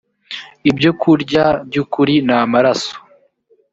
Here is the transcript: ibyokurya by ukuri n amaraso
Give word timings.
ibyokurya 0.69 1.43
by 1.67 1.75
ukuri 1.83 2.15
n 2.27 2.29
amaraso 2.41 2.93